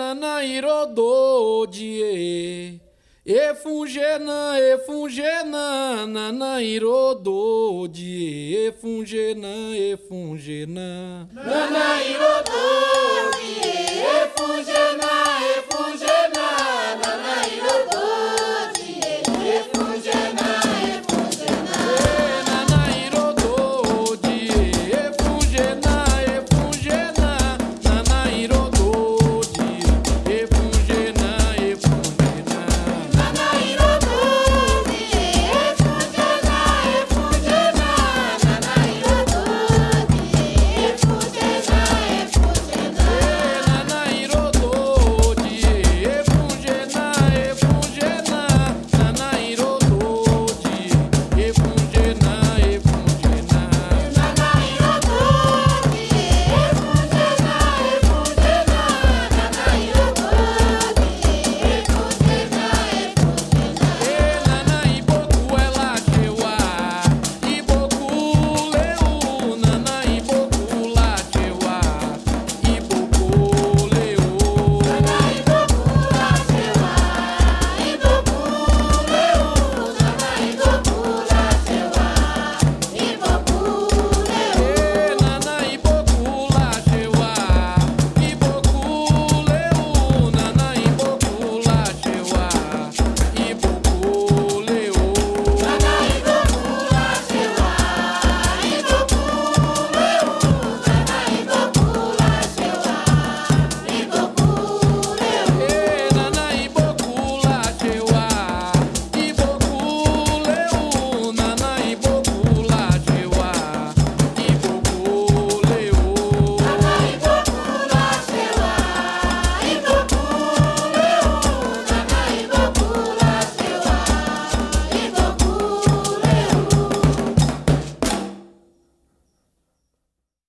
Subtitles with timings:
[0.00, 2.80] nana irodô die.
[3.26, 8.68] Efungena, efungena, nana irodô die.
[8.68, 11.28] Efungena, efungena.
[11.34, 11.89] Nana.